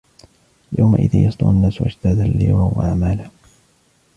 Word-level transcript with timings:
يومئذ 0.79 1.15
يصدر 1.15 1.49
الناس 1.49 1.81
أشتاتا 1.81 2.21
ليروا 2.21 2.81
أعمالهم 2.83 3.31